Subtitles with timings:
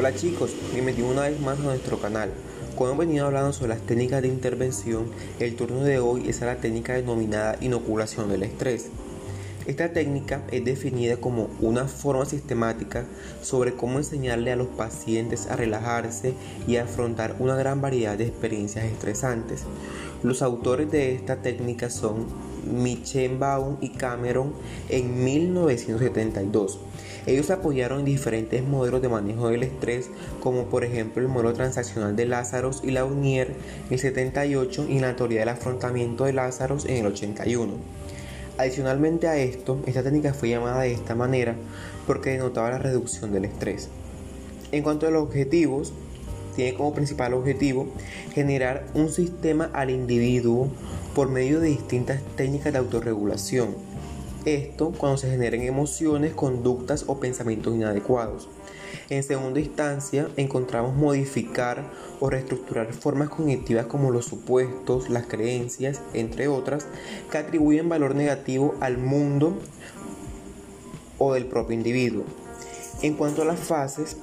[0.00, 2.30] Hola chicos, bienvenidos una vez más a nuestro canal.
[2.74, 6.46] Como hemos venido hablando sobre las técnicas de intervención, el turno de hoy es a
[6.46, 8.86] la técnica denominada inoculación del estrés.
[9.66, 13.04] Esta técnica es definida como una forma sistemática
[13.42, 16.32] sobre cómo enseñarle a los pacientes a relajarse
[16.66, 19.64] y a afrontar una gran variedad de experiencias estresantes.
[20.22, 22.24] Los autores de esta técnica son
[23.38, 24.52] Baum y Cameron
[24.88, 26.78] en 1972.
[27.26, 30.08] Ellos apoyaron diferentes modelos de manejo del estrés,
[30.40, 33.48] como por ejemplo el modelo transaccional de Lázaro y Launier
[33.86, 37.74] en el 78 y la teoría del afrontamiento de Lázaro en el 81.
[38.56, 41.54] Adicionalmente a esto, esta técnica fue llamada de esta manera
[42.06, 43.88] porque denotaba la reducción del estrés.
[44.72, 45.92] En cuanto a los objetivos,
[46.56, 47.88] tiene como principal objetivo
[48.34, 50.68] generar un sistema al individuo
[51.14, 53.74] por medio de distintas técnicas de autorregulación.
[54.44, 58.48] Esto cuando se generen emociones, conductas o pensamientos inadecuados.
[59.10, 61.84] En segunda instancia, encontramos modificar
[62.20, 66.86] o reestructurar formas cognitivas como los supuestos, las creencias, entre otras,
[67.30, 69.58] que atribuyen valor negativo al mundo
[71.18, 72.24] o del propio individuo.
[73.02, 74.16] En cuanto a las fases,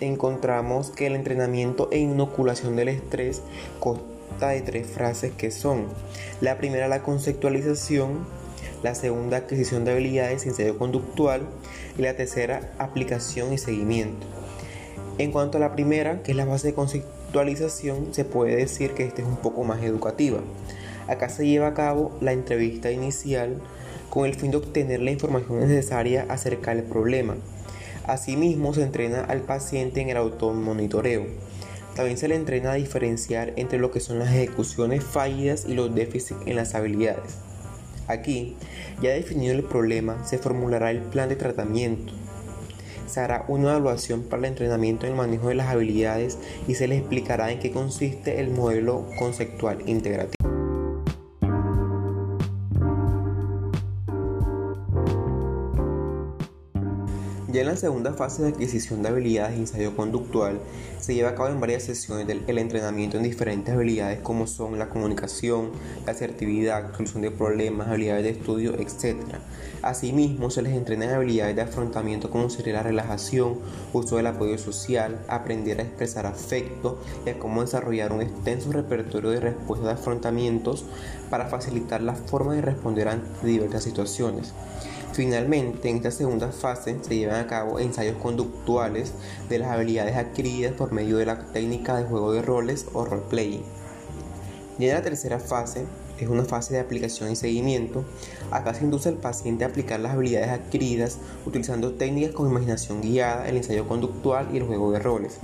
[0.00, 3.42] encontramos que el entrenamiento e inoculación del estrés
[4.40, 5.86] de tres frases que son
[6.40, 8.26] la primera la conceptualización,
[8.82, 11.42] la segunda adquisición de habilidades en serio conductual
[11.96, 14.26] y la tercera aplicación y seguimiento.
[15.18, 19.04] En cuanto a la primera, que es la fase de conceptualización, se puede decir que
[19.04, 20.40] esta es un poco más educativa.
[21.06, 23.60] Acá se lleva a cabo la entrevista inicial
[24.10, 27.36] con el fin de obtener la información necesaria acerca del problema
[28.04, 31.24] Asimismo, se entrena al paciente en el automonitoreo.
[31.94, 35.94] También se le entrena a diferenciar entre lo que son las ejecuciones fallidas y los
[35.94, 37.38] déficits en las habilidades.
[38.08, 38.56] Aquí,
[39.00, 42.12] ya definido el problema, se formulará el plan de tratamiento.
[43.06, 46.88] Se hará una evaluación para el entrenamiento en el manejo de las habilidades y se
[46.88, 50.41] le explicará en qué consiste el modelo conceptual integrativo.
[57.62, 60.58] En la segunda fase de adquisición de habilidades y ensayo conductual
[60.98, 64.88] se lleva a cabo en varias sesiones el entrenamiento en diferentes habilidades como son la
[64.88, 65.70] comunicación,
[66.04, 69.14] la asertividad, solución de problemas, habilidades de estudio, etc.
[69.80, 73.60] Asimismo, se les entrena en habilidades de afrontamiento como sería la relajación,
[73.92, 79.30] uso del apoyo social, aprender a expresar afecto y a cómo desarrollar un extenso repertorio
[79.30, 80.84] de respuestas de afrontamientos
[81.30, 84.52] para facilitar la forma de responder ante diversas situaciones.
[85.12, 89.12] Finalmente, en esta segunda fase se llevan a cabo ensayos conductuales
[89.50, 93.62] de las habilidades adquiridas por medio de la técnica de juego de roles o roleplaying.
[94.78, 95.84] En la tercera fase,
[96.18, 98.04] es una fase de aplicación y seguimiento.
[98.50, 103.48] Acá se induce al paciente a aplicar las habilidades adquiridas utilizando técnicas como imaginación guiada,
[103.48, 105.38] el ensayo conductual y el juego de roles.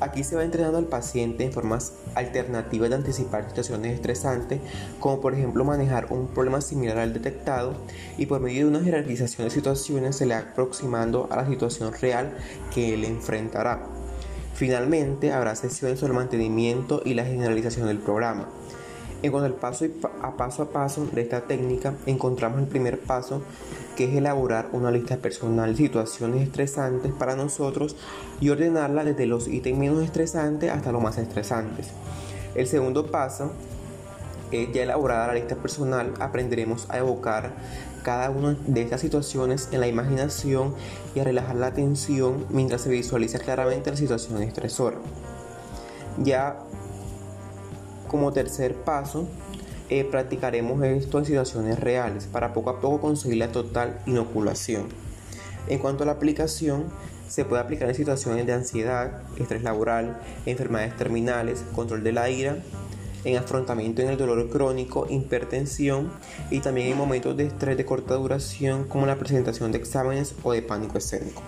[0.00, 4.60] Aquí se va entrenando al paciente en formas alternativas de anticipar situaciones estresantes,
[4.98, 7.74] como por ejemplo manejar un problema similar al detectado
[8.16, 11.92] y por medio de una jerarquización de situaciones se le va aproximando a la situación
[11.92, 12.34] real
[12.74, 13.84] que él enfrentará.
[14.54, 18.48] Finalmente, habrá sesiones sobre el mantenimiento y la generalización del programa.
[19.22, 19.86] En cuanto al paso
[20.22, 23.42] a paso a paso de esta técnica, encontramos el primer paso
[23.96, 27.96] que es elaborar una lista personal de situaciones estresantes para nosotros
[28.40, 31.88] y ordenarla desde los ítems menos estresantes hasta los más estresantes.
[32.54, 33.52] El segundo paso
[34.52, 37.52] es ya elaborada la lista personal, aprenderemos a evocar
[38.02, 40.74] cada una de estas situaciones en la imaginación
[41.14, 44.96] y a relajar la atención mientras se visualiza claramente la situación estresora.
[46.18, 46.58] Ya
[48.10, 49.28] como tercer paso,
[49.88, 54.88] eh, practicaremos esto en situaciones reales para poco a poco conseguir la total inoculación.
[55.68, 56.86] En cuanto a la aplicación,
[57.28, 62.56] se puede aplicar en situaciones de ansiedad, estrés laboral, enfermedades terminales, control de la ira,
[63.24, 66.10] en afrontamiento en el dolor crónico, hipertensión
[66.50, 70.50] y también en momentos de estrés de corta duración como la presentación de exámenes o
[70.50, 71.42] de pánico escénico.